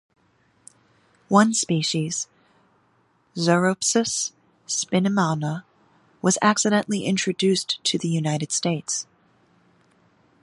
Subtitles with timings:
[1.27, 2.27] One species,
[3.35, 4.31] "Zoropsis
[4.67, 5.63] spinimana",
[6.23, 9.05] was accidentally introduced to the United States.